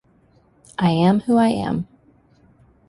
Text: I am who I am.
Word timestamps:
I 0.79 0.89
am 0.89 1.19
who 1.19 1.37
I 1.37 1.49
am. 1.49 1.87